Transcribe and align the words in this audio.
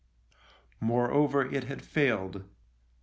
Moreover, 0.79 1.45
it 1.45 1.65
had 1.65 1.83
failed. 1.83 2.43